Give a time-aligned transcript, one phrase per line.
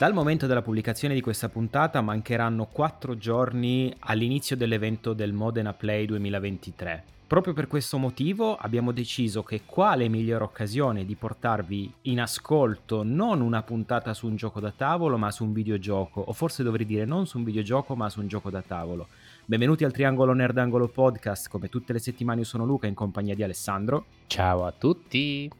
[0.00, 6.06] Dal momento della pubblicazione di questa puntata mancheranno 4 giorni all'inizio dell'evento del Modena Play
[6.06, 7.04] 2023.
[7.26, 13.42] Proprio per questo motivo abbiamo deciso che quale migliore occasione di portarvi in ascolto non
[13.42, 17.04] una puntata su un gioco da tavolo ma su un videogioco, o forse dovrei dire
[17.04, 19.08] non su un videogioco ma su un gioco da tavolo.
[19.44, 23.42] Benvenuti al Triangolo Nerdangolo Podcast, come tutte le settimane io sono Luca in compagnia di
[23.42, 24.06] Alessandro.
[24.28, 25.50] Ciao a tutti.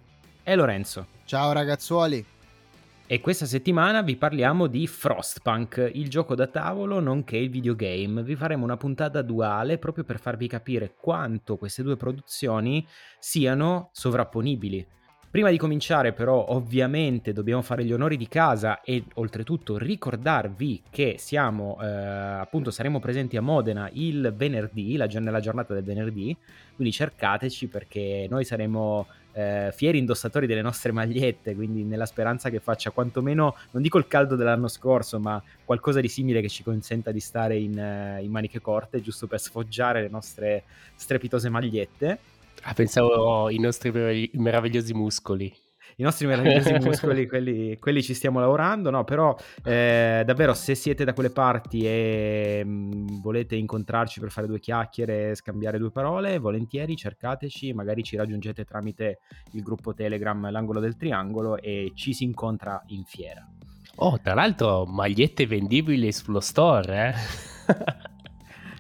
[0.42, 1.08] E Lorenzo.
[1.26, 2.38] Ciao ragazzuoli.
[3.12, 8.22] E questa settimana vi parliamo di Frostpunk, il gioco da tavolo nonché il videogame.
[8.22, 12.86] Vi faremo una puntata duale proprio per farvi capire quanto queste due produzioni
[13.18, 14.86] siano sovrapponibili.
[15.30, 21.18] Prima di cominciare però ovviamente dobbiamo fare gli onori di casa e oltretutto ricordarvi che
[21.18, 26.36] siamo eh, appunto saremo presenti a Modena il venerdì, la, nella giornata del venerdì,
[26.74, 32.58] quindi cercateci perché noi saremo eh, fieri indossatori delle nostre magliette, quindi nella speranza che
[32.58, 37.12] faccia quantomeno, non dico il caldo dell'anno scorso, ma qualcosa di simile che ci consenta
[37.12, 40.64] di stare in, uh, in maniche corte, giusto per sfoggiare le nostre
[40.96, 42.18] strepitose magliette.
[42.62, 45.52] Ah, pensavo i nostri meravigliosi muscoli
[46.00, 49.04] i nostri meravigliosi muscoli, quelli, quelli, ci stiamo lavorando, no?
[49.04, 54.46] Però eh, davvero se siete da quelle parti e mh, mm, volete incontrarci per fare
[54.46, 59.18] due chiacchiere, scambiare due parole, volentieri cercateci, magari ci raggiungete tramite
[59.52, 63.46] il gruppo Telegram L'angolo del triangolo e ci si incontra in fiera.
[63.96, 68.08] Oh, tra l'altro magliette vendibili sullo store, eh?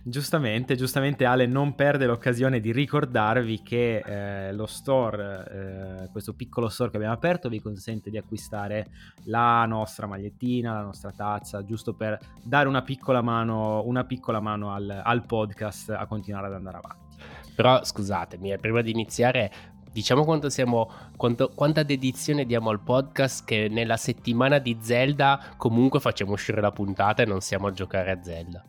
[0.02, 6.70] Giustamente, giustamente Ale non perde l'occasione di ricordarvi che eh, lo store, eh, questo piccolo
[6.70, 8.86] store che abbiamo aperto, vi consente di acquistare
[9.24, 14.72] la nostra magliettina, la nostra tazza, giusto per dare una piccola mano, una piccola mano
[14.72, 17.16] al, al podcast a continuare ad andare avanti.
[17.54, 19.52] Però scusatemi, eh, prima di iniziare
[19.92, 26.00] diciamo quanto siamo, quanto, quanta dedizione diamo al podcast che nella settimana di Zelda comunque
[26.00, 28.64] facciamo uscire la puntata e non siamo a giocare a Zelda.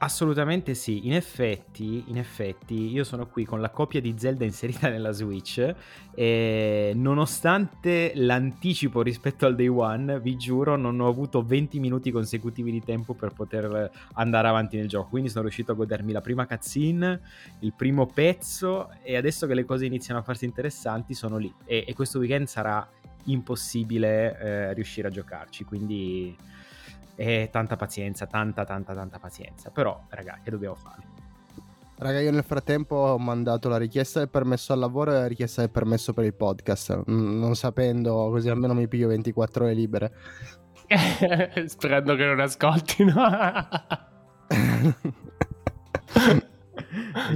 [0.00, 4.88] Assolutamente sì, in effetti, in effetti io sono qui con la copia di Zelda inserita
[4.90, 5.74] nella Switch
[6.14, 12.70] e nonostante l'anticipo rispetto al day one, vi giuro non ho avuto 20 minuti consecutivi
[12.70, 16.46] di tempo per poter andare avanti nel gioco, quindi sono riuscito a godermi la prima
[16.46, 17.20] cutscene,
[17.60, 21.52] il primo pezzo e adesso che le cose iniziano a farsi interessanti sono lì.
[21.64, 22.88] E, e questo weekend sarà
[23.24, 26.36] impossibile eh, riuscire a giocarci, quindi
[27.20, 29.70] e tanta pazienza, tanta tanta tanta pazienza.
[29.70, 31.02] Però, raga, che dobbiamo fare?
[31.96, 35.62] Raga, io nel frattempo ho mandato la richiesta del permesso al lavoro e la richiesta
[35.62, 40.14] del permesso per il podcast, non sapendo, così almeno mi piglio 24 ore libere.
[41.66, 43.14] Sperando che non ascoltino.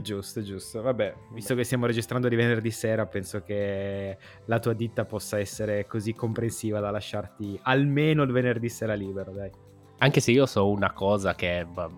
[0.00, 0.80] giusto, giusto.
[0.80, 5.88] Vabbè, visto che stiamo registrando di venerdì sera, penso che la tua ditta possa essere
[5.88, 9.61] così comprensiva da lasciarti almeno il venerdì sera libero, dai.
[10.02, 11.88] Anche se io so una cosa che bah,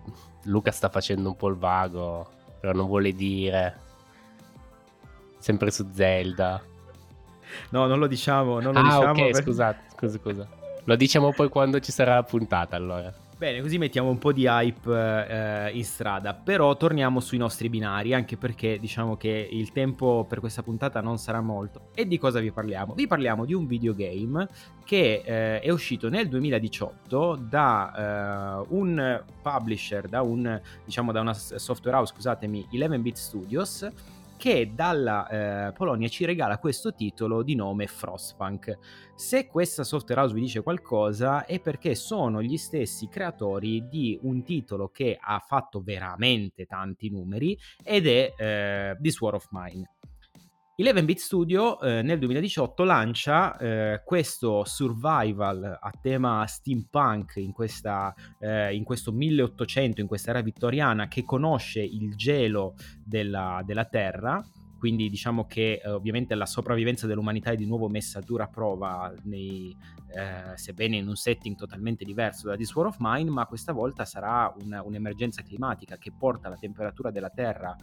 [0.42, 2.28] Luca sta facendo un po' il vago,
[2.60, 3.80] però non vuole dire.
[5.38, 6.62] Sempre su Zelda.
[7.70, 9.10] No, non lo diciamo, non lo ah, diciamo.
[9.10, 9.42] ok, per...
[9.42, 10.48] scusate, scusa, scusa.
[10.84, 13.10] Lo diciamo poi quando ci sarà la puntata, allora.
[13.44, 14.90] Bene, così mettiamo un po' di hype
[15.28, 20.40] eh, in strada, però torniamo sui nostri binari, anche perché diciamo che il tempo per
[20.40, 21.90] questa puntata non sarà molto.
[21.94, 22.94] E di cosa vi parliamo?
[22.94, 24.48] Vi parliamo di un videogame
[24.82, 31.34] che eh, è uscito nel 2018 da eh, un publisher, da un diciamo da una
[31.34, 33.92] software house, scusatemi, 11-bit Studios
[34.36, 38.78] che dalla eh, Polonia ci regala questo titolo di nome Frostpunk.
[39.14, 44.42] Se questa software house vi dice qualcosa è perché sono gli stessi creatori di un
[44.42, 49.88] titolo che ha fatto veramente tanti numeri ed è eh, This War of Mine.
[50.76, 58.74] 11-bit Studio eh, nel 2018 lancia eh, questo survival a tema steampunk in, questa, eh,
[58.74, 64.44] in, questo 1800, in questa era vittoriana che conosce il gelo della, della Terra
[64.84, 69.10] quindi diciamo che eh, ovviamente la sopravvivenza dell'umanità è di nuovo messa a dura prova,
[69.22, 69.74] nei,
[70.08, 74.04] eh, sebbene in un setting totalmente diverso da This War of Mine, ma questa volta
[74.04, 77.74] sarà una, un'emergenza climatica che porta la temperatura della Terra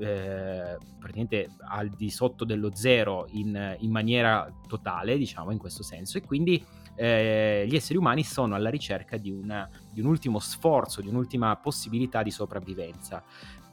[0.00, 6.18] eh, praticamente al di sotto dello zero in, in maniera totale, diciamo in questo senso,
[6.18, 6.60] e quindi
[6.96, 11.54] eh, gli esseri umani sono alla ricerca di, una, di, un ultimo sforzo, di un'ultima
[11.54, 13.22] possibilità di sopravvivenza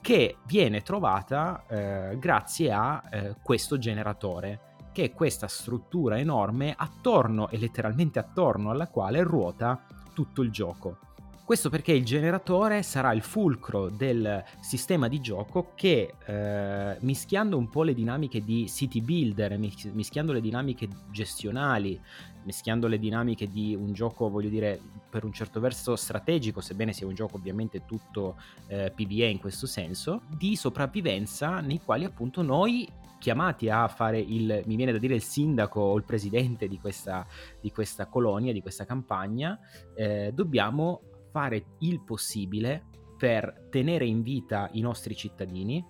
[0.05, 7.49] che viene trovata eh, grazie a eh, questo generatore, che è questa struttura enorme attorno
[7.49, 10.99] e letteralmente attorno alla quale ruota tutto il gioco.
[11.43, 17.67] Questo perché il generatore sarà il fulcro del sistema di gioco che, eh, mischiando un
[17.69, 21.99] po' le dinamiche di city builder, mischiando le dinamiche gestionali
[22.45, 27.07] mischiando le dinamiche di un gioco, voglio dire, per un certo verso strategico, sebbene sia
[27.07, 28.37] un gioco ovviamente tutto
[28.67, 32.87] eh, PvE in questo senso, di sopravvivenza nei quali appunto noi
[33.19, 37.25] chiamati a fare il, mi viene da dire il sindaco o il presidente di questa,
[37.59, 39.59] di questa colonia, di questa campagna,
[39.95, 41.01] eh, dobbiamo
[41.31, 42.85] fare il possibile
[43.17, 45.83] per tenere in vita i nostri cittadini,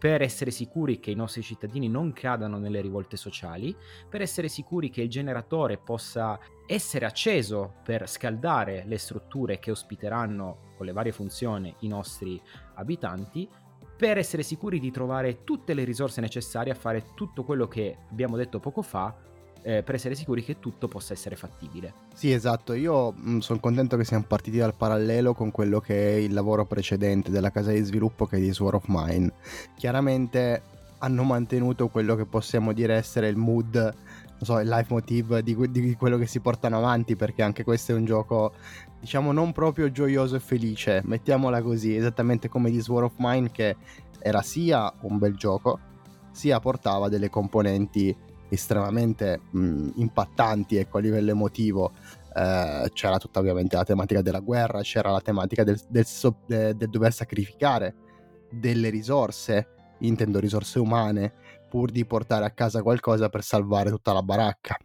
[0.00, 3.76] per essere sicuri che i nostri cittadini non cadano nelle rivolte sociali,
[4.08, 10.72] per essere sicuri che il generatore possa essere acceso per scaldare le strutture che ospiteranno
[10.74, 12.40] con le varie funzioni i nostri
[12.76, 13.46] abitanti,
[13.94, 18.38] per essere sicuri di trovare tutte le risorse necessarie a fare tutto quello che abbiamo
[18.38, 19.14] detto poco fa
[19.62, 21.92] eh, per essere sicuri che tutto possa essere fattibile.
[22.14, 26.16] Sì, esatto, io mm, sono contento che siamo partiti dal parallelo con quello che è
[26.16, 29.32] il lavoro precedente della casa di sviluppo che è di Sword of Mine.
[29.76, 30.62] Chiaramente
[30.98, 35.56] hanno mantenuto quello che possiamo dire essere il mood, non so, il life motive di,
[35.70, 38.52] di quello che si portano avanti, perché anche questo è un gioco,
[39.00, 43.76] diciamo, non proprio gioioso e felice, mettiamola così, esattamente come di Sword of Mine che
[44.18, 45.78] era sia un bel gioco,
[46.32, 48.14] sia portava delle componenti
[48.50, 51.92] estremamente mh, impattanti ecco, a livello emotivo.
[52.34, 56.06] Eh, c'era tutta ovviamente la tematica della guerra, c'era la tematica del, del,
[56.46, 57.94] del, del dover sacrificare
[58.50, 59.68] delle risorse,
[60.00, 61.32] intendo risorse umane,
[61.70, 64.76] pur di portare a casa qualcosa per salvare tutta la baracca.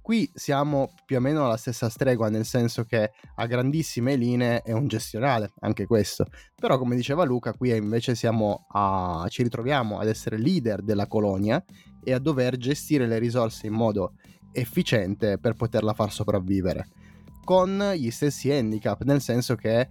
[0.00, 4.72] Qui siamo più o meno alla stessa stregua, nel senso che a grandissime linee è
[4.72, 6.26] un gestionale, anche questo.
[6.54, 9.26] Però come diceva Luca, qui invece siamo a...
[9.28, 11.62] ci ritroviamo ad essere leader della colonia
[12.08, 14.14] e a dover gestire le risorse in modo
[14.52, 16.88] efficiente per poterla far sopravvivere.
[17.44, 19.88] Con gli stessi handicap, nel senso che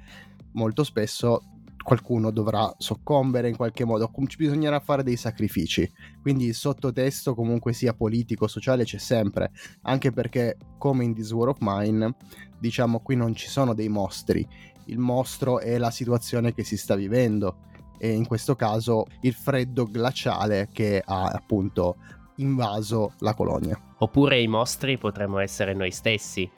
[0.53, 1.41] molto spesso
[1.83, 5.89] qualcuno dovrà soccombere in qualche modo, ci bisognerà fare dei sacrifici.
[6.19, 9.51] Quindi il sottotesto comunque sia politico, sociale c'è sempre,
[9.83, 12.15] anche perché come in This War of Mine,
[12.59, 14.45] diciamo qui non ci sono dei mostri,
[14.85, 17.59] il mostro è la situazione che si sta vivendo
[17.97, 21.97] e in questo caso il freddo glaciale che ha appunto
[22.37, 23.79] invaso la colonia.
[23.99, 26.49] Oppure i mostri potremmo essere noi stessi,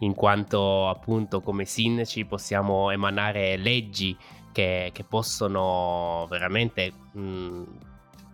[0.00, 4.16] in quanto appunto come sindaci possiamo emanare leggi
[4.52, 7.62] che, che possono veramente mh,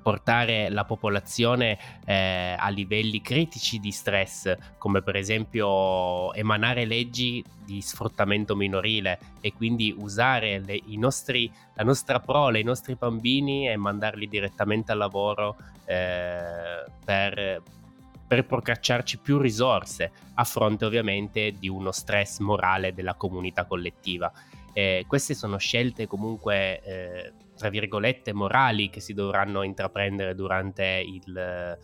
[0.08, 1.76] portare la popolazione
[2.06, 9.52] eh, a livelli critici di stress, come per esempio emanare leggi di sfruttamento minorile e
[9.52, 15.58] quindi usare le, nostri, la nostra prole, i nostri bambini e mandarli direttamente al lavoro
[15.84, 17.62] eh, per,
[18.26, 24.32] per procacciarci più risorse a fronte ovviamente di uno stress morale della comunità collettiva.
[24.79, 31.77] Eh, queste sono scelte comunque, eh, tra virgolette, morali che si dovranno intraprendere durante il,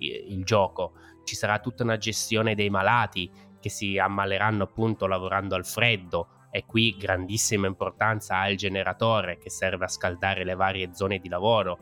[0.00, 0.94] il gioco.
[1.22, 3.30] Ci sarà tutta una gestione dei malati
[3.60, 9.48] che si ammaleranno appunto lavorando al freddo e qui grandissima importanza ha il generatore che
[9.48, 11.78] serve a scaldare le varie zone di lavoro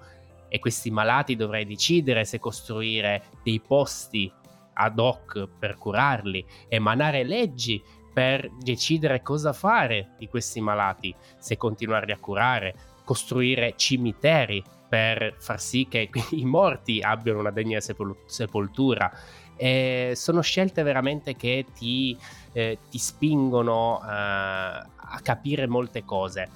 [0.50, 4.30] e questi malati dovrai decidere se costruire dei posti
[4.74, 12.12] ad hoc per curarli, emanare leggi per decidere cosa fare di questi malati, se continuarli
[12.12, 12.74] a curare,
[13.04, 19.10] costruire cimiteri per far sì che i morti abbiano una degna sepoltura.
[19.56, 22.16] E sono scelte veramente che ti,
[22.52, 26.48] eh, ti spingono uh, a capire molte cose.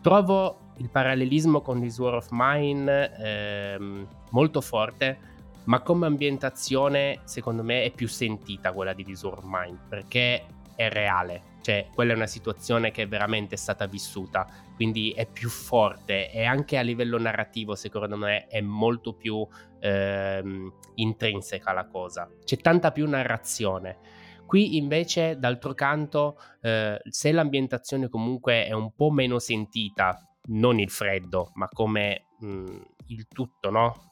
[0.00, 5.18] Trovo il parallelismo con This War of Mine ehm, molto forte,
[5.64, 10.44] ma come ambientazione secondo me è più sentita quella di This War of Mine, perché
[10.80, 15.50] è reale, cioè quella è una situazione che è veramente stata vissuta, quindi è più
[15.50, 19.46] forte e anche a livello narrativo secondo me è molto più
[19.78, 23.98] ehm, intrinseca la cosa, c'è tanta più narrazione.
[24.46, 30.90] Qui invece, d'altro canto, eh, se l'ambientazione comunque è un po' meno sentita, non il
[30.90, 32.76] freddo, ma come mh,
[33.08, 34.09] il tutto, no?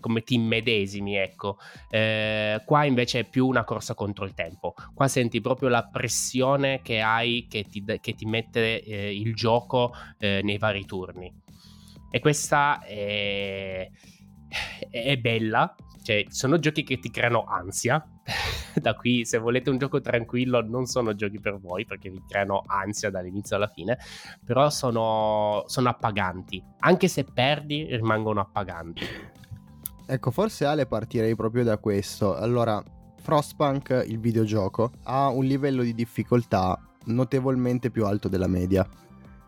[0.00, 1.58] Come team medesimi, ecco.
[1.88, 4.74] Eh, qua invece è più una corsa contro il tempo.
[4.94, 9.92] Qua senti proprio la pressione che hai, che ti, che ti mette eh, il gioco
[10.18, 11.32] eh, nei vari turni.
[12.10, 13.88] E questa è,
[14.90, 18.04] è bella, cioè sono giochi che ti creano ansia.
[18.80, 22.62] da qui, se volete un gioco tranquillo, non sono giochi per voi perché vi creano
[22.66, 23.98] ansia dall'inizio alla fine,
[24.44, 26.62] però sono, sono appaganti.
[26.80, 29.06] Anche se perdi, rimangono appaganti.
[30.12, 32.34] Ecco, forse Ale partirei proprio da questo.
[32.34, 32.82] Allora,
[33.22, 38.84] Frostpunk, il videogioco, ha un livello di difficoltà notevolmente più alto della media.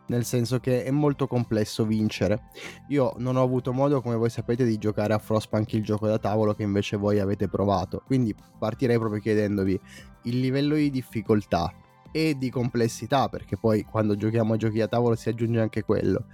[0.07, 2.45] nel senso che è molto complesso vincere.
[2.89, 6.19] Io non ho avuto modo, come voi sapete, di giocare a Frostpunk il gioco da
[6.19, 9.81] tavolo che invece voi avete provato, quindi partirei proprio chiedendovi
[10.25, 11.73] il livello di difficoltà
[12.11, 16.27] e di complessità, perché poi quando giochiamo a giochi da tavolo si aggiunge anche quello.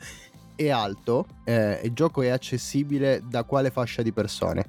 [0.59, 4.67] È alto, eh, il gioco è accessibile da quale fascia di persone?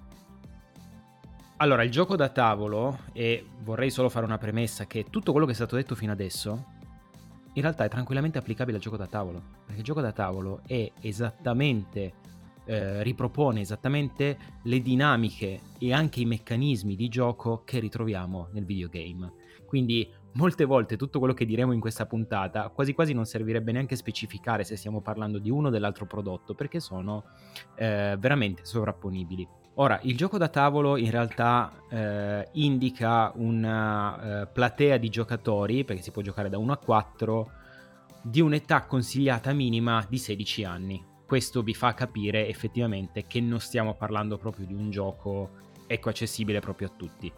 [1.57, 5.53] Allora, il gioco da tavolo, e vorrei solo fare una premessa, che tutto quello che
[5.53, 6.65] è stato detto fino adesso,
[7.53, 10.91] in realtà è tranquillamente applicabile al gioco da tavolo, perché il gioco da tavolo è
[11.01, 12.13] esattamente,
[12.65, 19.33] eh, ripropone esattamente le dinamiche e anche i meccanismi di gioco che ritroviamo nel videogame.
[19.65, 23.95] Quindi molte volte tutto quello che diremo in questa puntata quasi quasi non servirebbe neanche
[23.95, 27.23] specificare se stiamo parlando di uno o dell'altro prodotto, perché sono
[27.75, 29.47] eh, veramente sovrapponibili.
[29.75, 36.01] Ora, il gioco da tavolo in realtà eh, indica una eh, platea di giocatori, perché
[36.01, 37.51] si può giocare da 1 a 4,
[38.21, 41.05] di un'età consigliata minima di 16 anni.
[41.25, 46.59] Questo vi fa capire effettivamente che non stiamo parlando proprio di un gioco ecco accessibile
[46.59, 47.31] proprio a tutti.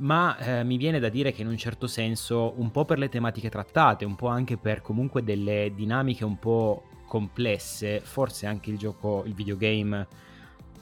[0.00, 3.10] Ma eh, mi viene da dire che in un certo senso, un po' per le
[3.10, 8.78] tematiche trattate, un po' anche per comunque delle dinamiche un po' complesse, forse anche il
[8.78, 10.06] gioco, il videogame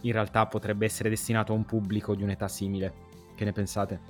[0.02, 3.06] in realtà potrebbe essere destinato a un pubblico di un'età simile.
[3.34, 4.00] Che ne pensate?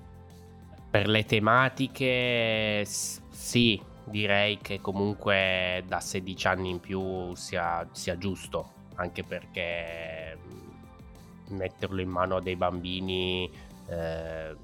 [0.91, 8.73] Per le tematiche, sì, direi che comunque da 16 anni in più sia, sia giusto,
[8.97, 13.51] anche perché mm, metterlo in mano a dei bambini
[13.87, 14.57] eh,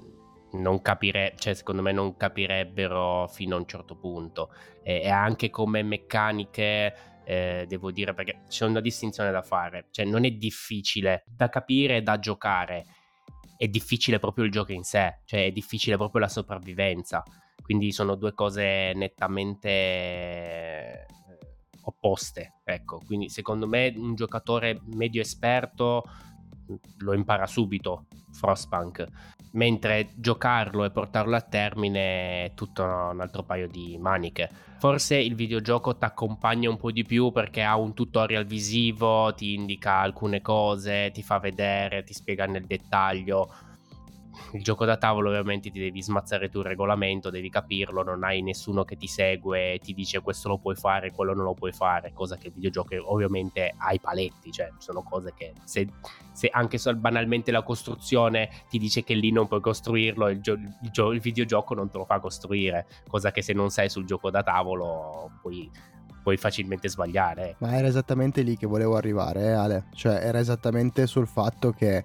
[0.55, 4.51] non capire, cioè secondo me non capirebbero fino a un certo punto.
[4.83, 6.93] E, e anche come meccaniche
[7.25, 11.97] eh, devo dire, perché c'è una distinzione da fare, cioè non è difficile da capire
[11.97, 12.85] e da giocare,
[13.57, 17.23] è difficile proprio il gioco in sé, cioè è difficile proprio la sopravvivenza,
[17.61, 21.05] quindi sono due cose nettamente eh,
[21.83, 26.03] opposte, ecco, quindi secondo me un giocatore medio esperto
[26.99, 29.05] lo impara subito Frostpunk,
[29.51, 34.49] mentre giocarlo e portarlo a termine è tutto un altro paio di maniche.
[34.77, 39.53] Forse il videogioco ti accompagna un po' di più perché ha un tutorial visivo, ti
[39.53, 43.49] indica alcune cose, ti fa vedere, ti spiega nel dettaglio
[44.53, 48.41] il gioco da tavolo ovviamente ti devi smazzare tu il regolamento, devi capirlo, non hai
[48.41, 51.71] nessuno che ti segue e ti dice questo lo puoi fare, quello non lo puoi
[51.71, 55.87] fare, cosa che il videogioco ovviamente ha i paletti, cioè sono cose che se,
[56.31, 60.53] se anche so, banalmente la costruzione ti dice che lì non puoi costruirlo, il, gio-
[60.53, 64.05] il, gio- il videogioco non te lo fa costruire, cosa che se non sei sul
[64.05, 65.93] gioco da tavolo puoi
[66.25, 67.55] puoi facilmente sbagliare.
[67.59, 69.83] Ma era esattamente lì che volevo arrivare, eh, Ale.
[69.93, 72.03] Cioè, era esattamente sul fatto che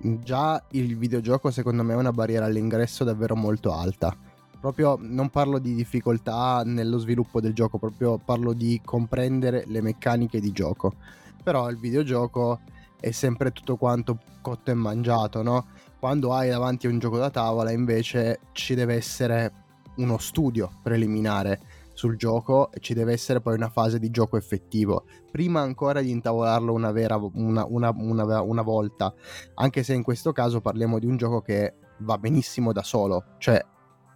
[0.00, 4.16] già il videogioco secondo me è una barriera all'ingresso davvero molto alta.
[4.60, 10.40] Proprio non parlo di difficoltà nello sviluppo del gioco, proprio parlo di comprendere le meccaniche
[10.40, 10.94] di gioco.
[11.42, 12.60] Però il videogioco
[13.00, 15.66] è sempre tutto quanto cotto e mangiato, no?
[15.98, 19.52] Quando hai davanti un gioco da tavola invece ci deve essere
[19.96, 21.60] uno studio preliminare
[21.98, 25.04] sul gioco ci deve essere poi una fase di gioco effettivo.
[25.32, 29.12] Prima ancora di intavolarlo una vera una, una, una, una volta.
[29.54, 33.34] Anche se in questo caso parliamo di un gioco che va benissimo da solo.
[33.38, 33.60] Cioè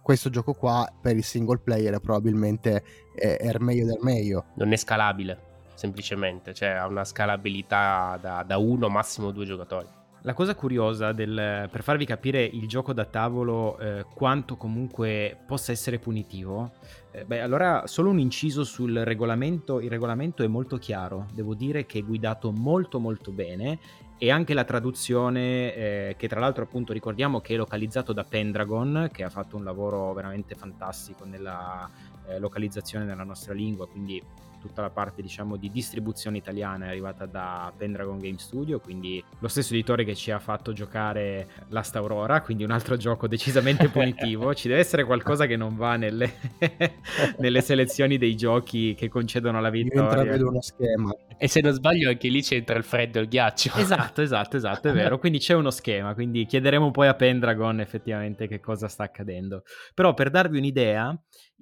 [0.01, 4.45] questo gioco qua per il single player probabilmente è, è il meglio del meglio.
[4.53, 5.37] Non è scalabile
[5.73, 6.53] semplicemente.
[6.53, 11.83] Cioè ha una scalabilità da, da uno massimo due giocatori la cosa curiosa del, per
[11.83, 16.71] farvi capire il gioco da tavolo eh, quanto comunque possa essere punitivo,
[17.11, 21.85] eh, beh, allora solo un inciso sul regolamento, il regolamento è molto chiaro, devo dire
[21.85, 23.79] che è guidato molto molto bene
[24.17, 29.09] e anche la traduzione eh, che tra l'altro appunto ricordiamo che è localizzato da Pendragon
[29.11, 31.89] che ha fatto un lavoro veramente fantastico nella
[32.27, 34.23] eh, localizzazione nella nostra lingua, quindi
[34.63, 39.47] tutta la parte diciamo di distribuzione italiana è arrivata da Pendragon Game Studio, quindi lo
[39.49, 44.53] stesso editore che ci ha fatto giocare Last Aurora, quindi un altro gioco decisamente punitivo.
[44.55, 46.33] ci deve essere qualcosa che non va nelle,
[47.39, 50.35] nelle selezioni dei giochi che concedono la vittoria.
[50.35, 51.13] Io uno schema.
[51.37, 53.71] E se non sbaglio anche lì c'entra il freddo e il ghiaccio.
[53.75, 55.19] Esatto, esatto, esatto, è vero.
[55.19, 59.63] Quindi c'è uno schema, quindi chiederemo poi a Pendragon effettivamente che cosa sta accadendo.
[59.93, 61.13] Però per darvi un'idea,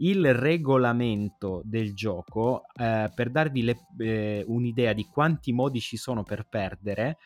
[0.02, 6.24] il regolamento del gioco, eh, per darvi le, eh, un'idea di quanti modi ci sono
[6.24, 7.18] per perdere,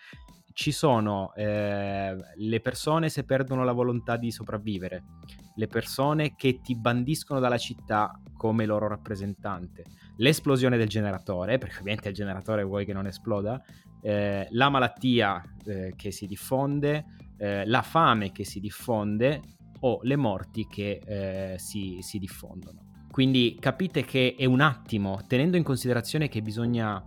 [0.56, 5.04] ci sono eh, le persone se perdono la volontà di sopravvivere,
[5.56, 9.84] le persone che ti bandiscono dalla città come loro rappresentante,
[10.18, 13.62] l'esplosione del generatore, perché ovviamente il generatore vuoi che non esploda,
[14.02, 17.06] eh, la malattia eh, che si diffonde,
[17.38, 19.42] eh, la fame che si diffonde
[19.82, 22.85] o le morti che eh, si, si diffondono.
[23.16, 27.02] Quindi capite che è un attimo, tenendo in considerazione che bisogna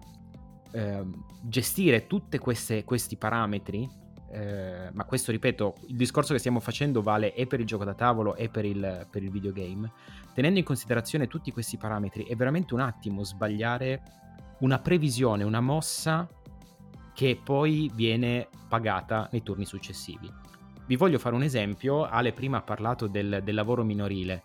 [0.73, 1.05] eh,
[1.43, 3.87] gestire tutti questi parametri,
[4.31, 7.93] eh, ma questo ripeto, il discorso che stiamo facendo vale e per il gioco da
[7.93, 9.93] tavolo e per il, per il videogame,
[10.33, 14.01] tenendo in considerazione tutti questi parametri è veramente un attimo sbagliare
[14.61, 16.27] una previsione, una mossa
[17.13, 20.33] che poi viene pagata nei turni successivi.
[20.87, 24.43] Vi voglio fare un esempio, Ale prima ha parlato del, del lavoro minorile.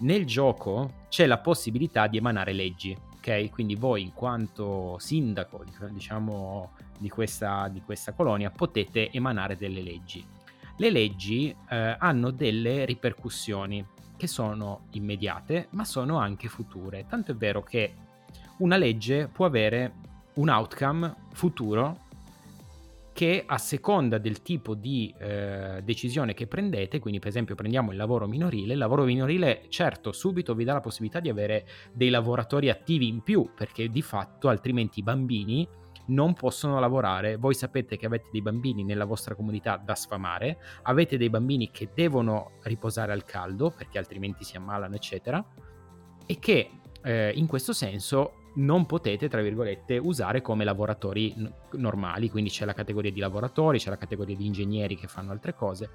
[0.00, 3.50] Nel gioco c'è la possibilità di emanare leggi, ok?
[3.50, 10.24] Quindi voi in quanto sindaco, diciamo, di questa, di questa colonia potete emanare delle leggi.
[10.76, 13.84] Le leggi eh, hanno delle ripercussioni
[14.16, 17.04] che sono immediate, ma sono anche future.
[17.06, 17.94] Tanto è vero che
[18.58, 19.92] una legge può avere
[20.34, 22.08] un outcome futuro
[23.20, 27.98] che a seconda del tipo di eh, decisione che prendete, quindi per esempio prendiamo il
[27.98, 32.70] lavoro minorile, il lavoro minorile certo subito vi dà la possibilità di avere dei lavoratori
[32.70, 35.68] attivi in più, perché di fatto altrimenti i bambini
[36.06, 37.36] non possono lavorare.
[37.36, 41.90] Voi sapete che avete dei bambini nella vostra comunità da sfamare, avete dei bambini che
[41.94, 45.46] devono riposare al caldo perché altrimenti si ammalano, eccetera,
[46.24, 46.70] e che
[47.02, 52.64] eh, in questo senso non potete, tra virgolette, usare come lavoratori n- normali, quindi c'è
[52.64, 55.90] la categoria di lavoratori, c'è la categoria di ingegneri che fanno altre cose,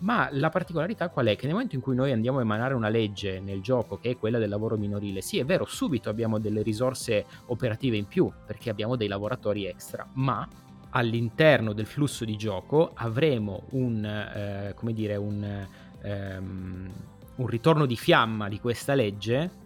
[0.00, 1.36] ma la particolarità qual è?
[1.36, 4.16] Che nel momento in cui noi andiamo a emanare una legge nel gioco, che è
[4.16, 8.70] quella del lavoro minorile, sì è vero, subito abbiamo delle risorse operative in più, perché
[8.70, 10.48] abbiamo dei lavoratori extra, ma
[10.90, 15.66] all'interno del flusso di gioco avremo un, eh, come dire, un,
[16.02, 16.92] ehm,
[17.36, 19.64] un ritorno di fiamma di questa legge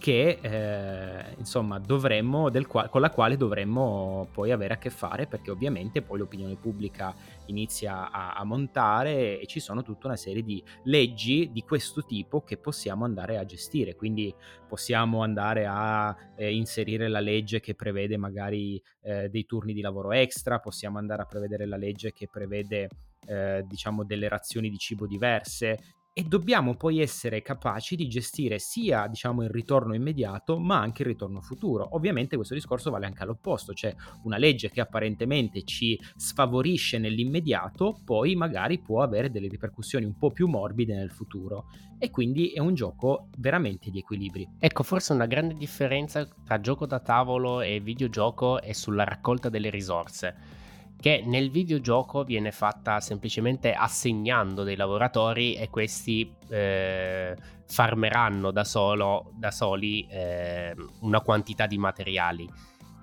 [0.00, 5.50] che eh, insomma dovremmo, qua- con la quale dovremmo poi avere a che fare perché
[5.50, 7.14] ovviamente poi l'opinione pubblica
[7.46, 12.42] inizia a, a, montare e ci sono tutta una serie di leggi di questo tipo
[12.42, 13.94] che possiamo andare a gestire.
[13.94, 14.34] Quindi
[14.66, 20.12] possiamo andare a eh, inserire la legge che prevede magari eh, dei turni di lavoro
[20.12, 22.88] extra possiamo andare a prevedere la legge che prevede
[23.26, 29.06] eh, diciamo delle razioni di cibo diverse e dobbiamo poi essere capaci di gestire sia
[29.06, 31.88] diciamo il ritorno immediato ma anche il ritorno futuro.
[31.96, 38.34] Ovviamente questo discorso vale anche all'opposto cioè una legge che apparentemente ci sfavorisce nell'immediato poi
[38.34, 41.68] magari può avere delle ripercussioni un po' più morbide nel futuro.
[41.98, 44.46] E quindi è un gioco veramente di equilibri.
[44.58, 49.70] Ecco forse una grande differenza tra gioco da tavolo e videogioco è sulla raccolta delle
[49.70, 50.59] risorse
[51.00, 57.34] che nel videogioco viene fatta semplicemente assegnando dei lavoratori e questi eh,
[57.66, 62.48] farmeranno da, solo, da soli eh, una quantità di materiali.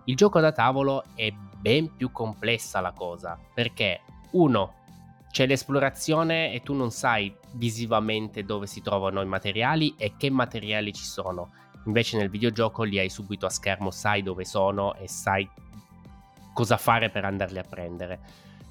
[0.06, 4.76] Il gioco da tavolo è ben più complessa la cosa perché uno
[5.32, 10.94] c'è l'esplorazione e tu non sai visivamente dove si trovano i materiali e che materiali
[10.94, 11.52] ci sono.
[11.88, 15.50] Invece nel videogioco li hai subito a schermo, sai dove sono e sai
[16.58, 18.20] cosa fare per andarli a prendere.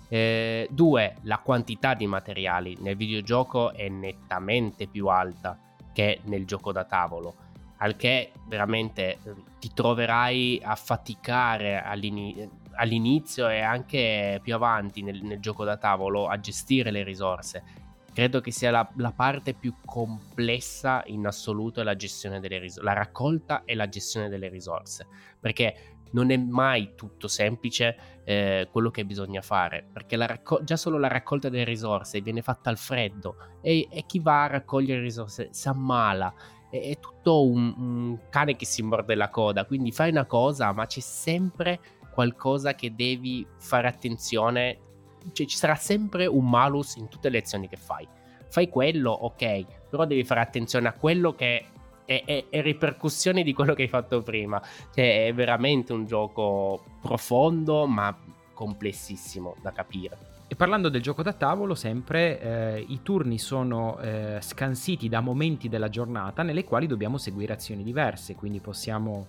[0.08, 5.56] Eh, due, la quantità di materiali nel videogioco è nettamente più alta
[5.92, 7.34] che nel gioco da tavolo,
[7.76, 9.18] al che veramente eh,
[9.60, 16.40] ti troverai a faticare all'inizio e anche più avanti nel, nel, gioco da tavolo a
[16.40, 17.62] gestire le risorse.
[18.12, 23.76] Credo che sia la, la parte più complessa in assoluto la risorse, la raccolta e
[23.76, 25.06] la gestione delle risorse,
[25.38, 30.98] perché non è mai tutto semplice eh, quello che bisogna fare, perché racco- già solo
[30.98, 35.48] la raccolta delle risorse viene fatta al freddo e, e chi va a raccogliere risorse
[35.52, 36.32] si ammala.
[36.70, 40.72] È, è tutto un, un cane che si morde la coda, quindi fai una cosa,
[40.72, 41.80] ma c'è sempre
[42.12, 44.78] qualcosa che devi fare attenzione,
[45.32, 48.08] cioè ci sarà sempre un malus in tutte le azioni che fai.
[48.48, 51.66] Fai quello, ok, però devi fare attenzione a quello che
[52.06, 54.60] e, e, e, ripercussioni di quello che hai fatto prima.
[54.94, 58.16] Cioè, è veramente un gioco profondo, ma
[58.54, 60.34] complessissimo da capire.
[60.48, 65.68] E parlando del gioco da tavolo, sempre eh, i turni sono eh, scansiti da momenti
[65.68, 69.26] della giornata nelle quali dobbiamo seguire azioni diverse, quindi possiamo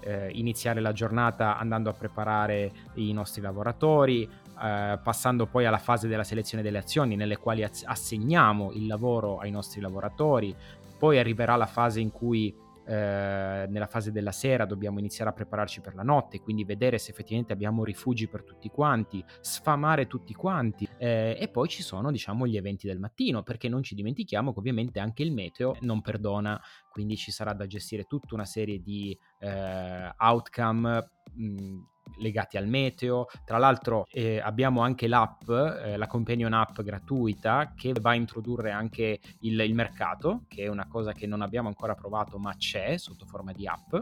[0.00, 6.08] eh, iniziare la giornata andando a preparare i nostri lavoratori, eh, passando poi alla fase
[6.08, 10.54] della selezione delle azioni nelle quali assegniamo il lavoro ai nostri lavoratori,
[10.96, 12.54] poi arriverà la fase in cui
[12.88, 17.10] eh, nella fase della sera dobbiamo iniziare a prepararci per la notte, quindi vedere se
[17.10, 20.88] effettivamente abbiamo rifugi per tutti quanti, sfamare tutti quanti.
[20.96, 24.58] Eh, e poi ci sono diciamo gli eventi del mattino perché non ci dimentichiamo che
[24.60, 29.18] ovviamente anche il meteo non perdona, quindi ci sarà da gestire tutta una serie di
[29.40, 31.78] eh, outcome mh,
[32.18, 33.26] legati al meteo.
[33.44, 38.70] Tra l'altro eh, abbiamo anche l'app, eh, la companion app gratuita che va a introdurre
[38.70, 42.96] anche il, il, mercato, che è una cosa che non abbiamo ancora provato ma c'è
[42.96, 43.94] sotto forma di app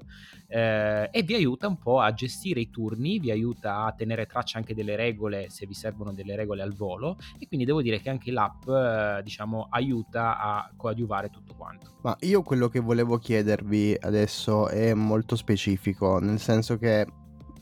[0.49, 4.59] eh, e vi aiuta un po' a gestire i turni, vi aiuta a tenere traccia
[4.59, 8.11] anche delle regole se vi servono delle regole al volo e quindi devo dire che
[8.11, 11.93] anche l'app eh, diciamo aiuta a coadiuvare tutto quanto.
[12.03, 17.07] Ma io quello che volevo chiedervi adesso è molto specifico, nel senso che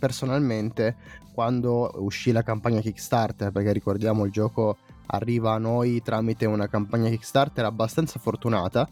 [0.03, 0.97] personalmente
[1.33, 7.09] quando uscì la campagna Kickstarter, perché ricordiamo il gioco arriva a noi tramite una campagna
[7.09, 8.89] Kickstarter abbastanza fortunata,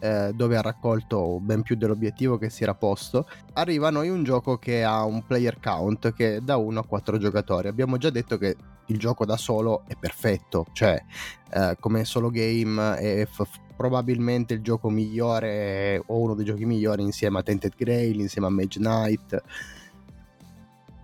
[0.00, 4.24] eh, dove ha raccolto ben più dell'obiettivo che si era posto, arriva a noi un
[4.24, 7.68] gioco che ha un player count che è da 1 a 4 giocatori.
[7.68, 8.56] Abbiamo già detto che
[8.86, 10.98] il gioco da solo è perfetto, cioè
[11.50, 17.02] eh, come solo game è f- probabilmente il gioco migliore o uno dei giochi migliori
[17.02, 19.42] insieme a Tented Grail, insieme a Mage Knight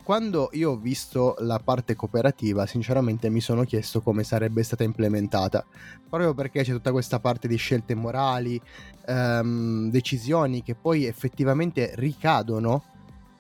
[0.05, 5.65] quando io ho visto la parte cooperativa, sinceramente mi sono chiesto come sarebbe stata implementata,
[6.09, 8.61] proprio perché c'è tutta questa parte di scelte morali,
[9.07, 12.85] ehm, decisioni che poi effettivamente ricadono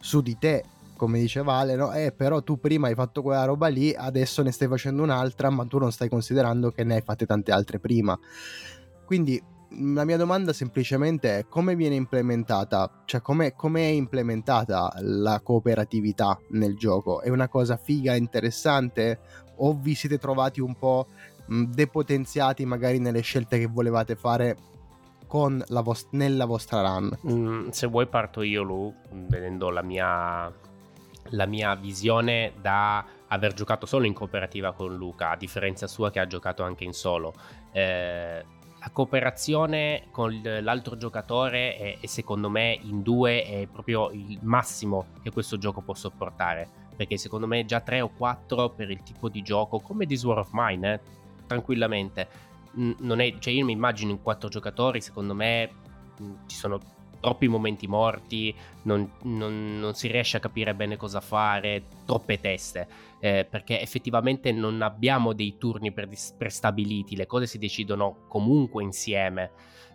[0.00, 0.64] su di te,
[0.96, 1.92] come dice Vale, no?
[1.92, 5.66] Eh, però tu prima hai fatto quella roba lì, adesso ne stai facendo un'altra, ma
[5.66, 8.18] tu non stai considerando che ne hai fatte tante altre prima.
[9.04, 9.42] Quindi
[9.94, 16.76] la mia domanda semplicemente è come viene implementata, cioè come è implementata la cooperatività nel
[16.76, 17.20] gioco?
[17.20, 19.20] È una cosa figa, interessante
[19.56, 21.08] o vi siete trovati un po'
[21.46, 24.56] depotenziati magari nelle scelte che volevate fare
[25.82, 27.18] vost- nella vostra run?
[27.28, 30.52] Mm, se vuoi parto io Lu, vedendo la mia,
[31.30, 36.20] la mia visione da aver giocato solo in cooperativa con Luca, a differenza sua che
[36.20, 37.34] ha giocato anche in solo.
[37.72, 38.44] Eh,
[38.84, 45.06] la cooperazione con l'altro giocatore è, è, secondo me in due è proprio il massimo
[45.22, 46.82] che questo gioco può sopportare.
[46.94, 50.38] Perché secondo me già 3 o 4 per il tipo di gioco come This War
[50.38, 51.00] of Mine eh,
[51.46, 52.28] tranquillamente.
[52.74, 55.70] Non è, cioè io mi immagino in 4 giocatori secondo me
[56.46, 56.78] ci sono
[57.24, 62.86] troppi momenti morti, non, non, non, si riesce a capire bene cosa fare, troppe teste,
[63.18, 69.52] eh, perché effettivamente non abbiamo dei turni prestabiliti, le cose si decidono comunque insieme.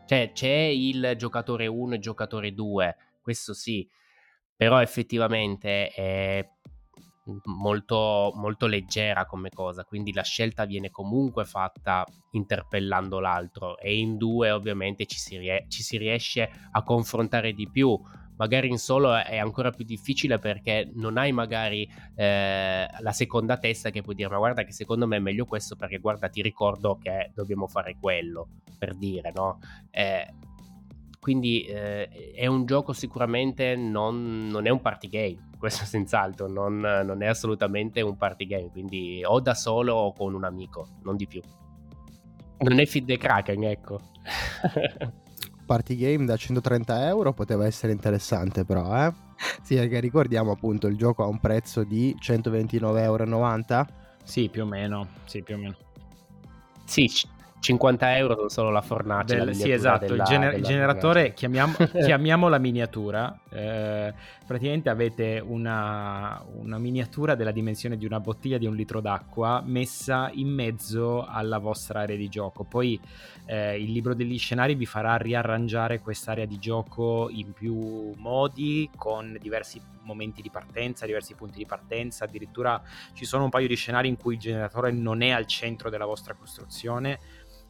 [0.08, 3.88] Cioè c'è il giocatore 1 e il giocatore 2, questo sì,
[4.56, 6.50] però effettivamente è
[7.46, 14.18] molto, molto leggera come cosa, quindi la scelta viene comunque fatta interpellando l'altro e in
[14.18, 18.00] due ovviamente ci si, rie- ci si riesce a confrontare di più.
[18.38, 23.89] Magari in solo è ancora più difficile perché non hai magari eh, la seconda testa
[23.89, 26.98] che puoi dire ma guarda che secondo me è meglio questo perché guarda ti ricordo
[26.98, 29.60] che dobbiamo fare quello per dire no
[29.92, 30.26] eh,
[31.19, 36.79] quindi eh, è un gioco sicuramente non, non, è un party game, questo senz'altro, non,
[36.79, 41.15] non, è assolutamente un party game, quindi o da solo o con un amico, non
[41.15, 41.41] di più.
[42.60, 43.99] Non è Feed the Kraken, ecco.
[45.69, 49.13] party game da 130 euro poteva essere interessante però, eh?
[49.62, 53.88] Sì, perché ricordiamo appunto il gioco ha un prezzo di 129,90 euro.
[54.23, 55.77] Sì, più o meno, sì, più o meno.
[56.86, 57.08] Sì,
[57.60, 59.36] 50 euro sono solo la fornace.
[59.36, 60.06] Del, la sì, esatto.
[60.06, 63.38] Della, il, gener- generatore, chiamiamo, chiamiamo, la miniatura.
[63.50, 64.13] Eh,
[64.45, 70.30] praticamente avete una, una, miniatura della dimensione di una bottiglia di un litro d'acqua messa
[70.34, 72.63] in mezzo alla vostra area di gioco.
[72.63, 73.00] Poi
[73.45, 79.38] eh, il libro degli scenari vi farà riarrangiare quest'area di gioco in più modi, con
[79.39, 82.24] diversi momenti di partenza, diversi punti di partenza.
[82.24, 82.82] Addirittura
[83.13, 86.06] ci sono un paio di scenari in cui il generatore non è al centro della
[86.06, 87.19] vostra costruzione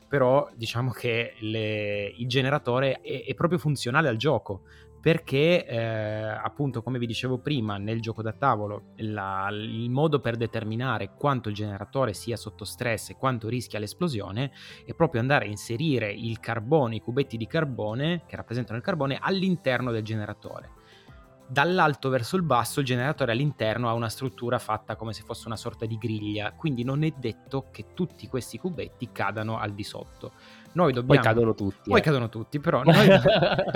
[0.10, 4.63] però diciamo che le, il generatore è, è, proprio funzionale al gioco
[5.00, 10.36] perché eh, appunto come vi dicevo prima nel gioco da tavolo la, il modo per
[10.36, 14.52] determinare quanto il generatore sia sotto stress e quanto rischia l'esplosione
[14.84, 19.17] è proprio andare a inserire il carbone, i cubetti di carbone che rappresentano il carbone
[19.22, 20.78] all'interno del generatore
[21.49, 25.55] dall'alto verso il basso il generatore all'interno ha una struttura fatta come se fosse una
[25.55, 30.33] sorta di griglia, quindi non è detto che tutti questi cubetti cadano al di sotto.
[30.73, 31.19] Noi dobbiamo...
[31.19, 31.89] Poi cadono tutti.
[31.89, 32.03] Poi eh.
[32.03, 33.07] cadono tutti, però noi,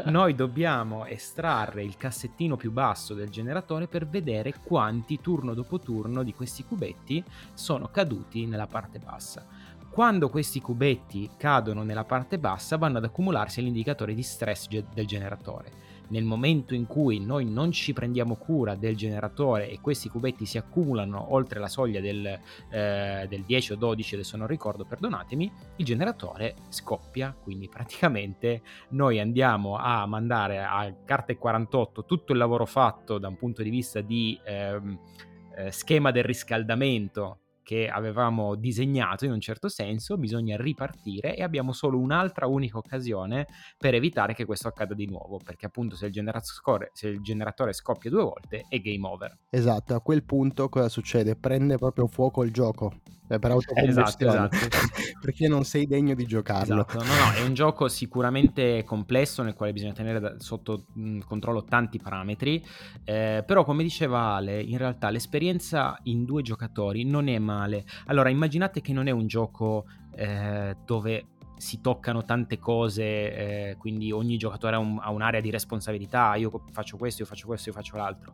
[0.06, 6.22] noi dobbiamo estrarre il cassettino più basso del generatore per vedere quanti turno dopo turno
[6.22, 9.46] di questi cubetti sono caduti nella parte bassa.
[9.90, 15.83] Quando questi cubetti cadono nella parte bassa vanno ad accumularsi all'indicatore di stress del generatore
[16.10, 20.58] nel momento in cui noi non ci prendiamo cura del generatore e questi cubetti si
[20.58, 22.40] accumulano oltre la soglia del,
[22.70, 29.20] eh, del 10 o 12, adesso non ricordo, perdonatemi, il generatore scoppia, quindi praticamente noi
[29.20, 34.02] andiamo a mandare a carte 48 tutto il lavoro fatto da un punto di vista
[34.02, 35.00] di ehm,
[35.56, 41.72] eh, schema del riscaldamento che avevamo disegnato in un certo senso, bisogna ripartire e abbiamo
[41.72, 43.48] solo un'altra unica occasione
[43.78, 47.74] per evitare che questo accada di nuovo, perché appunto se il, generatore, se il generatore
[47.74, 49.38] scoppia due volte è game over.
[49.50, 51.36] Esatto, a quel punto cosa succede?
[51.36, 53.02] Prende proprio fuoco il gioco
[53.36, 54.88] eh, per autocombustione esatto, esatto.
[55.22, 57.04] perché non sei degno di giocarlo esatto.
[57.04, 61.64] no no è un gioco sicuramente complesso nel quale bisogna tenere da, sotto mh, controllo
[61.64, 62.64] tanti parametri
[63.04, 68.30] eh, però come diceva Ale in realtà l'esperienza in due giocatori non è male allora
[68.30, 71.26] immaginate che non è un gioco eh, dove
[71.64, 76.52] si toccano tante cose, eh, quindi ogni giocatore ha, un, ha, un'area di responsabilità, io
[76.74, 78.34] faccio questo, io faccio questo, io faccio l'altro.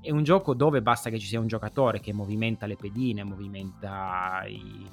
[0.00, 4.44] È un gioco dove basta che ci sia un giocatore che movimenta le pedine, movimenta
[4.46, 4.88] i,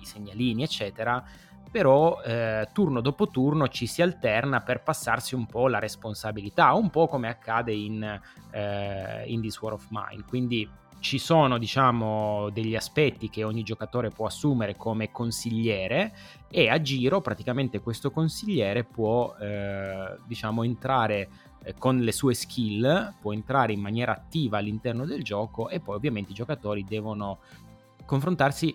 [0.00, 1.22] i segnalini, eccetera,
[1.70, 6.88] però eh, turno dopo turno ci si alterna per passarsi un po' la responsabilità, un
[6.88, 8.02] po' come accade in,
[8.50, 10.24] eh, in This War of Mine.
[10.26, 10.66] Quindi
[11.00, 16.14] ci sono diciamo degli aspetti che ogni giocatore può assumere come consigliere
[16.50, 21.28] e a giro praticamente questo consigliere può eh, diciamo entrare
[21.62, 25.96] eh, con le sue skill può entrare in maniera attiva all'interno del gioco e poi
[25.96, 27.38] ovviamente i giocatori devono
[28.04, 28.74] confrontarsi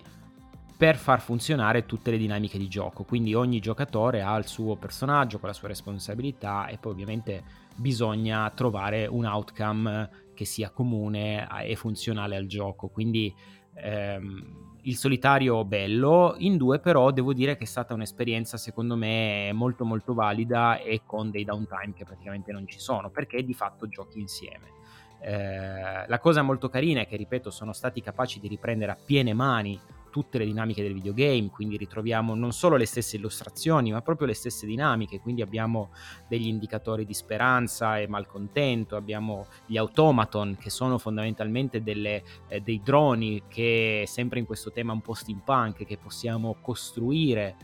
[0.82, 3.04] per far funzionare tutte le dinamiche di gioco.
[3.04, 7.44] Quindi ogni giocatore ha il suo personaggio con la sua responsabilità e poi ovviamente
[7.76, 12.88] bisogna trovare un outcome che sia comune e funzionale al gioco.
[12.88, 13.34] Quindi
[13.74, 19.50] ehm, il solitario bello, in due però devo dire che è stata un'esperienza secondo me
[19.52, 23.88] molto molto valida e con dei downtime che praticamente non ci sono, perché di fatto
[23.88, 24.70] giochi insieme.
[25.20, 29.32] Eh, la cosa molto carina è che, ripeto, sono stati capaci di riprendere a piene
[29.32, 29.78] mani
[30.12, 34.34] tutte le dinamiche del videogame, quindi ritroviamo non solo le stesse illustrazioni, ma proprio le
[34.34, 35.90] stesse dinamiche, quindi abbiamo
[36.28, 42.82] degli indicatori di speranza e malcontento, abbiamo gli automaton che sono fondamentalmente delle, eh, dei
[42.84, 47.56] droni che sempre in questo tema un po' steampunk che possiamo costruire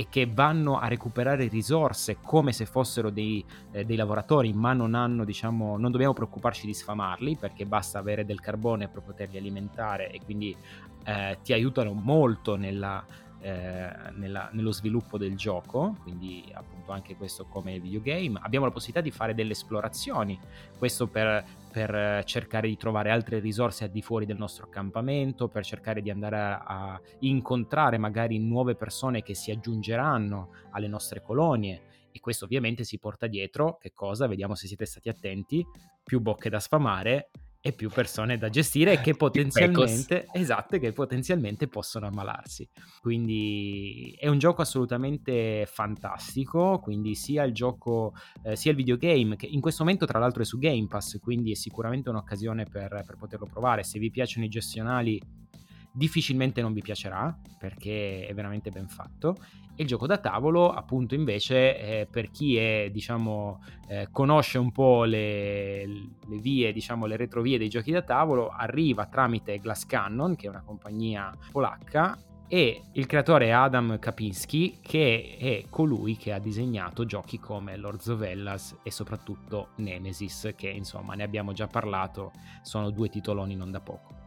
[0.00, 4.94] e che vanno a recuperare risorse come se fossero dei, eh, dei, lavoratori, ma non
[4.94, 10.12] hanno, diciamo, non dobbiamo preoccuparci di sfamarli perché basta avere del carbone per poterli alimentare
[10.12, 10.56] e quindi
[11.02, 13.04] eh, ti aiutano molto nella,
[13.40, 18.38] eh, nella, nello sviluppo del gioco, quindi appunto anche questo come videogame.
[18.40, 20.38] Abbiamo la possibilità di fare delle esplorazioni,
[20.78, 21.44] questo per,
[21.86, 26.10] per cercare di trovare altre risorse al di fuori del nostro accampamento, per cercare di
[26.10, 32.46] andare a, a incontrare magari nuove persone che si aggiungeranno alle nostre colonie e questo
[32.46, 34.26] ovviamente si porta dietro che cosa?
[34.26, 35.64] Vediamo se siete stati attenti,
[36.02, 42.06] più bocche da sfamare e più persone da gestire che potenzialmente, esatto, che potenzialmente possono
[42.06, 42.68] ammalarsi.
[43.00, 49.46] Quindi è un gioco assolutamente fantastico, quindi sia il gioco, eh, sia il videogame, che
[49.46, 53.16] in questo momento tra l'altro è su Game Pass, quindi è sicuramente un'occasione per, per
[53.18, 53.82] poterlo provare.
[53.82, 55.20] Se vi piacciono i gestionali
[55.98, 59.36] difficilmente non vi piacerà perché è veramente ben fatto.
[59.74, 64.72] E il gioco da tavolo appunto invece eh, per chi è diciamo eh, conosce un
[64.72, 70.34] po' le, le, vie diciamo le retrovie dei giochi da tavolo arriva tramite Glass Cannon
[70.34, 76.32] che è una compagnia polacca e il creatore è Adam Kapinski che è colui che
[76.32, 81.68] ha disegnato giochi come Lords of Hellas e soprattutto Nemesis che insomma ne abbiamo già
[81.68, 82.32] parlato
[82.62, 84.17] sono due titoloni non da poco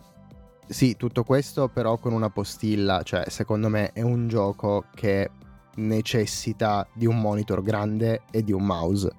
[0.71, 5.29] sì, tutto questo però con una postilla, cioè secondo me è un gioco che
[5.75, 9.11] necessita di un monitor grande e di un mouse.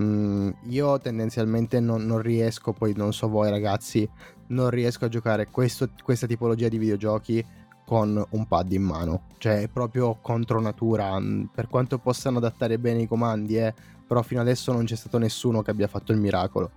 [0.00, 4.08] Mm, io tendenzialmente non, non, riesco, poi non so voi ragazzi,
[4.48, 7.44] non riesco a giocare questo, questa tipologia di videogiochi
[7.84, 12.78] con un pad in mano, cioè è proprio contro natura, mm, per quanto possano adattare
[12.78, 13.74] bene i comandi, eh,
[14.06, 16.70] però fino adesso non c'è stato nessuno che abbia fatto il miracolo.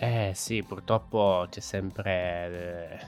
[0.00, 2.98] Eh sì, purtroppo c'è sempre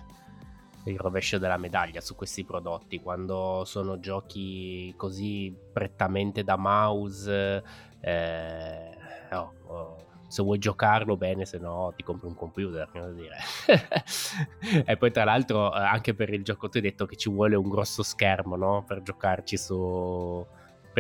[0.85, 3.01] eh, il rovescio della medaglia su questi prodotti.
[3.01, 7.63] Quando sono giochi così prettamente da mouse,
[8.01, 8.97] eh,
[9.33, 9.97] oh, oh,
[10.29, 12.91] se vuoi giocarlo bene, se no ti compri un computer,
[14.85, 17.57] e poi tra l'altro eh, anche per il gioco tu hai detto che ci vuole
[17.57, 18.85] un grosso schermo, no?
[18.85, 20.47] Per giocarci su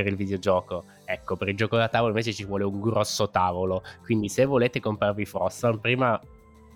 [0.02, 0.84] per il videogioco.
[1.04, 3.82] Ecco, per il gioco da tavolo invece ci vuole un grosso tavolo.
[4.02, 6.20] Quindi se volete comprarvi Frostan, prima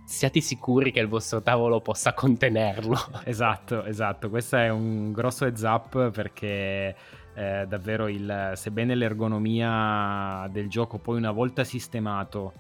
[0.05, 2.97] siate sicuri che il vostro tavolo possa contenerlo.
[3.25, 4.29] Esatto, esatto.
[4.29, 6.97] Questo è un grosso heads up perché
[7.35, 12.53] eh, davvero il, sebbene l'ergonomia del gioco poi una volta sistemato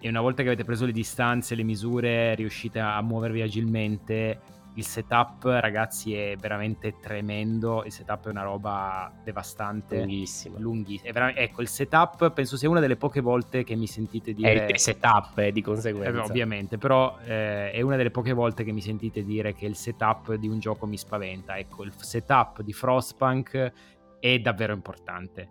[0.00, 4.38] e una volta che avete preso le distanze, le misure, riuscite a muovervi agilmente,
[4.76, 9.98] il setup ragazzi è veramente tremendo, il setup è una roba devastante.
[9.98, 10.58] Lunghissimo.
[10.58, 11.12] Lunghissimo.
[11.34, 14.66] ecco, il setup penso sia una delle poche volte che mi sentite dire...
[14.66, 16.20] È il setup eh, di conseguenza.
[16.20, 19.76] Eh, ovviamente, però eh, è una delle poche volte che mi sentite dire che il
[19.76, 21.56] setup di un gioco mi spaventa.
[21.56, 23.72] Ecco, il setup di Frostpunk
[24.18, 25.48] è davvero importante.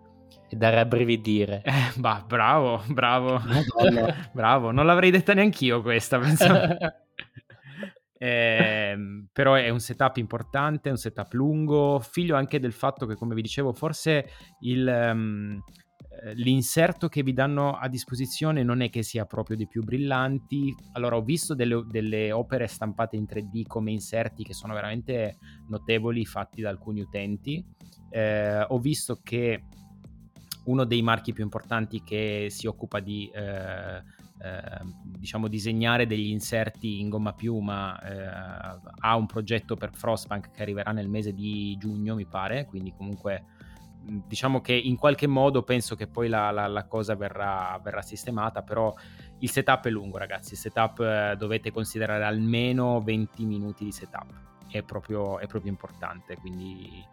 [0.50, 1.62] Da rabbrividire.
[1.64, 3.40] Eh, bah, bravo, bravo.
[4.32, 6.44] bravo, non l'avrei detta neanch'io questa, penso.
[8.16, 8.96] Eh,
[9.32, 13.42] però è un setup importante, un setup lungo, figlio anche del fatto che, come vi
[13.42, 14.26] dicevo, forse
[14.60, 15.60] il, um,
[16.34, 20.74] l'inserto che vi danno a disposizione non è che sia proprio dei più brillanti.
[20.92, 26.24] Allora, ho visto delle, delle opere stampate in 3D come inserti che sono veramente notevoli,
[26.24, 27.64] fatti da alcuni utenti.
[28.10, 29.64] Eh, ho visto che
[30.66, 34.02] uno dei marchi più importanti che si occupa di eh,
[34.42, 40.60] Ehm, diciamo disegnare degli inserti in gomma piuma eh, ha un progetto per Frostpunk che
[40.60, 43.44] arriverà nel mese di giugno mi pare quindi comunque
[44.04, 48.62] diciamo che in qualche modo penso che poi la, la, la cosa verrà, verrà, sistemata
[48.62, 48.92] però
[49.38, 50.52] il setup è lungo ragazzi.
[50.54, 54.42] Il setup eh, dovete considerare almeno 20 minuti di setup.
[54.68, 57.04] È proprio, è proprio importante quindi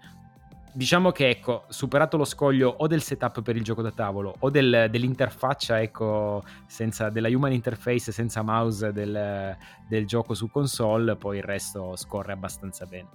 [0.74, 4.50] diciamo che ecco, superato lo scoglio o del setup per il gioco da tavolo o
[4.50, 9.56] del, dell'interfaccia, ecco, senza, della human interface senza mouse del,
[9.88, 13.10] del gioco su console, poi il resto scorre abbastanza bene.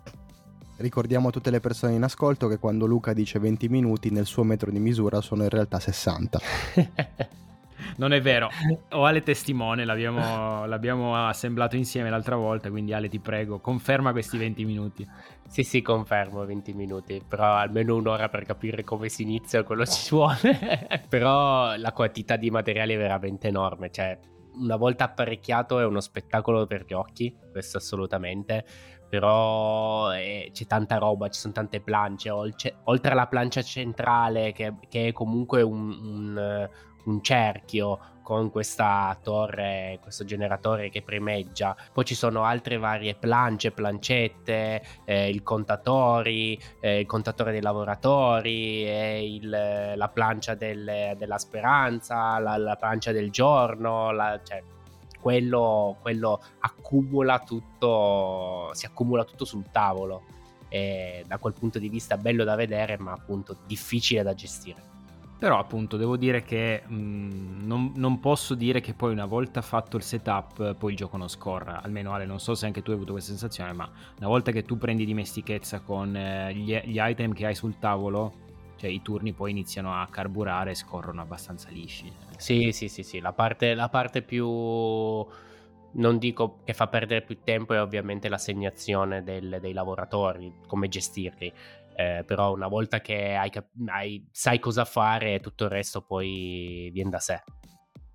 [0.79, 4.43] Ricordiamo a tutte le persone in ascolto che quando Luca dice 20 minuti nel suo
[4.43, 6.41] metro di misura sono in realtà 60.
[7.99, 8.51] Non è vero,
[8.93, 14.37] ho Ale testimone, l'abbiamo, l'abbiamo, assemblato insieme l'altra volta, quindi Ale ti prego, conferma questi
[14.37, 15.07] 20 minuti.
[15.49, 20.11] Sì, sì, confermo 20 minuti, però almeno un'ora per capire come si inizia quello ci
[20.11, 20.59] vuole.
[21.09, 24.19] però la quantità di materiali è veramente enorme, cioè
[24.57, 28.65] una volta apparecchiato è uno spettacolo per gli occhi, questo assolutamente,
[29.09, 35.09] però eh, c'è tanta roba, ci sono tante planche, oltre alla plancia centrale che, che
[35.09, 36.69] è comunque un, un,
[37.07, 41.77] un cerchio con questa torre, questo generatore che primeggia.
[41.93, 48.83] Poi ci sono altre varie plance, plancette, eh, il contatori, eh, il contatore dei lavoratori,
[49.35, 49.49] il,
[49.95, 54.61] la plancia del, della speranza, la, la, plancia del giorno, la, cioè,
[55.21, 60.25] quello, quello accumula tutto, si accumula tutto sul tavolo.
[60.69, 64.96] E da quel punto di vista bello da vedere, ma appunto difficile da gestire.
[65.39, 69.61] Però appunto devo dire che mh, mm, non, non, posso dire che poi una volta
[69.61, 71.83] fatto il setup poi il gioco non scorra.
[71.83, 74.63] Almeno Ale, non so se anche tu hai avuto questa sensazione, ma una volta che
[74.63, 78.33] tu prendi dimestichezza con eh, gli, gli, item che hai sul tavolo,
[78.77, 82.11] cioè i turni poi iniziano a carburare e scorrono abbastanza lisci.
[82.39, 83.21] Sì, sì, sì, sì.
[83.21, 85.27] La parte, la parte più...
[85.99, 91.51] Non dico che fa perdere più tempo è ovviamente l'assegnazione del, dei lavoratori, come gestirli
[91.97, 93.51] eh, però una volta che hai,
[93.87, 97.43] hai, sai cosa fare tutto il resto poi viene da sé.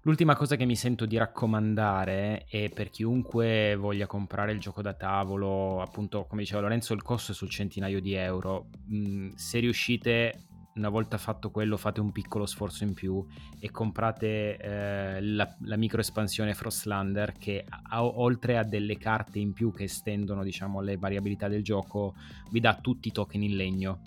[0.04, 4.94] L'ultima cosa che mi sento di raccomandare è per chiunque voglia comprare il gioco da
[4.94, 10.48] tavolo, appunto come diceva Lorenzo il costo è sul centinaio di euro, mm, se riuscite
[10.76, 13.26] una volta fatto quello fate un piccolo sforzo in più
[13.60, 19.54] e comprate eh, la, la micro espansione Frostlander che a, oltre a delle carte in
[19.54, 22.16] più che estendono diciamo le variabilità del gioco
[22.52, 24.02] vi dà tutti i token in legno.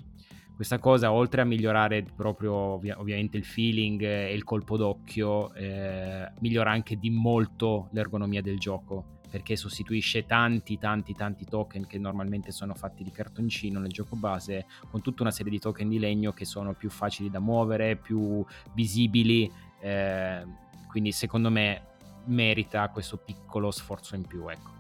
[0.55, 6.31] Questa cosa oltre a migliorare proprio ovvia- ovviamente il feeling e il colpo d'occhio eh,
[6.41, 12.53] migliora anche di molto l'ergonomia del gioco perché sostituisce tanti tanti tanti token che normalmente
[12.53, 16.31] sono fatti di cartoncino nel gioco base con tutta una serie di token di legno
[16.31, 20.47] che sono più facili da muovere, più visibili, eh,
[20.87, 21.83] quindi secondo me
[22.27, 24.49] merita questo piccolo sforzo in più.
[24.49, 24.71] Ecco.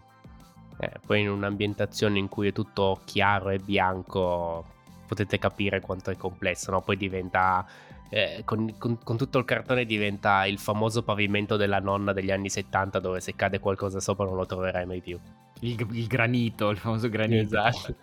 [0.78, 4.64] Eh, poi in un'ambientazione in cui è tutto chiaro e bianco
[5.08, 6.80] potete capire quanto è complesso, no?
[6.80, 7.66] poi diventa
[8.14, 12.48] eh, con, con, con, tutto il cartone diventa il famoso pavimento della nonna degli anni
[12.48, 15.18] 70 dove se cade qualcosa sopra non lo troverai mai più.
[15.60, 17.42] Il, il granito, il famoso granito.
[17.42, 17.94] Esatto.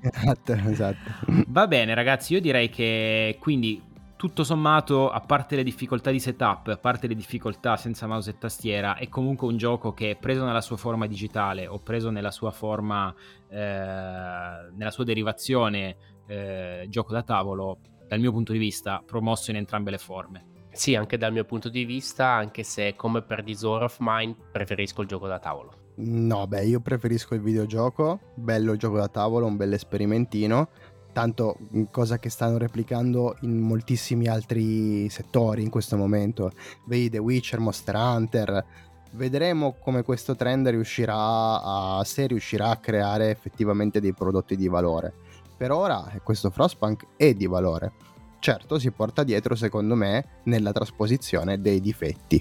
[0.00, 1.10] Esatto, esatto.
[1.48, 3.82] Va bene ragazzi, io direi che quindi
[4.16, 8.38] tutto sommato, a parte le difficoltà di setup, a parte le difficoltà senza mouse e
[8.38, 12.52] tastiera, è comunque un gioco che preso nella sua forma digitale o preso nella sua
[12.52, 13.14] forma,
[13.50, 17.78] eh, nella sua derivazione eh, gioco da tavolo,
[18.08, 20.56] dal mio punto di vista, promosso in entrambe le forme.
[20.72, 25.02] Sì, anche dal mio punto di vista, anche se come per Disorder of Mine preferisco
[25.02, 25.86] il gioco da tavolo.
[25.96, 30.68] No, beh, io preferisco il videogioco, bello il gioco da tavolo, un bel esperimentino,
[31.12, 31.58] tanto
[31.90, 36.52] cosa che stanno replicando in moltissimi altri settori in questo momento.
[36.86, 38.64] Vedi The Witcher, Monster Hunter.
[39.12, 45.14] Vedremo come questo trend riuscirà a, se riuscirà a creare effettivamente dei prodotti di valore.
[45.58, 47.90] Per ora questo Frostpunk è di valore.
[48.38, 52.40] Certo si porta dietro, secondo me, nella trasposizione dei difetti.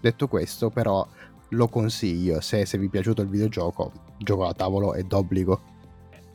[0.00, 1.06] Detto questo, però,
[1.50, 2.40] lo consiglio.
[2.40, 5.60] Se, se vi è piaciuto il videogioco, gioco a tavolo è d'obbligo.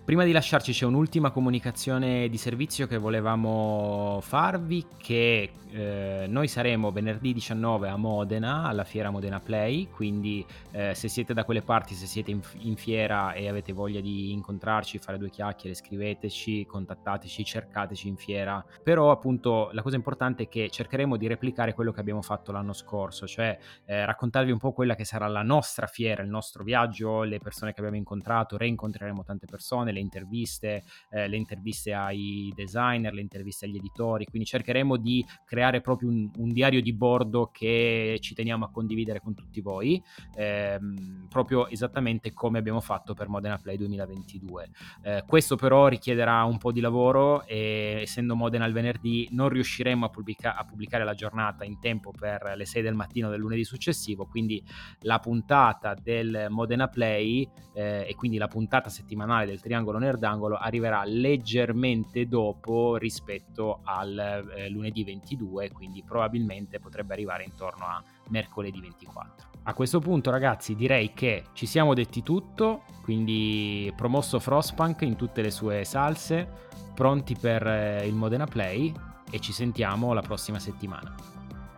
[0.04, 6.92] Prima di lasciarci c'è un'ultima comunicazione di servizio che volevamo farvi che eh, noi saremo
[6.92, 11.94] venerdì 19 a Modena alla fiera Modena Play, quindi eh, se siete da quelle parti,
[11.94, 17.46] se siete in, in, fiera e avete voglia di incontrarci, fare due chiacchiere, scriveteci, contattateci,
[17.46, 18.64] cercateci in fiera.
[18.84, 22.74] Però appunto la cosa importante è che cercheremo di replicare quello che abbiamo fatto l'anno
[22.74, 27.24] scorso, cioè eh, raccontarvi un po' quella che sarà la nostra fiera, il nostro viaggio,
[27.24, 33.14] le persone che abbiamo incontrato, reincontreremo tante persone, le interviste, eh, le interviste ai designer,
[33.14, 38.18] le interviste agli editori, quindi cercheremo di creare proprio un, un diario di bordo che
[38.22, 40.02] ci teniamo a condividere con tutti voi,
[40.36, 44.70] ehm, proprio esattamente come abbiamo fatto per Modena Play 2022.
[45.04, 50.06] Eh, questo però richiederà un po' di lavoro e essendo Modena il venerdì non riusciremo
[50.06, 53.64] a, pubblica- a pubblicare la giornata in tempo per le 6 del mattino del lunedì
[53.64, 54.64] successivo, quindi
[55.02, 60.56] la puntata del Modena Play eh, e quindi la puntata settimanale del Triangolo triangolo nerdangolo
[60.58, 64.18] arriverà leggermente dopo rispetto al
[64.56, 69.50] eh, lunedì 22, quindi probabilmente potrebbe arrivare intorno a mercoledì 24.
[69.64, 75.42] A questo punto ragazzi direi che ci siamo detti tutto, quindi promosso Frostpunk in tutte
[75.42, 76.48] le sue salse,
[76.94, 78.94] pronti per eh, il Modena Play
[79.30, 81.14] e ci sentiamo la prossima settimana.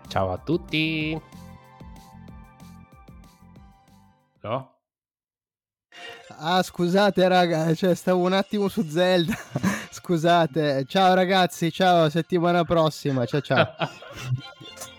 [0.08, 1.20] Ciao a tutti!
[4.42, 4.73] No?
[6.30, 9.34] Ah, scusate, raga, cioè, stavo un attimo su Zelda.
[9.92, 10.86] scusate.
[10.88, 11.72] Ciao, ragazzi.
[11.72, 13.26] Ciao, settimana prossima.
[13.26, 13.76] Ciao, ciao.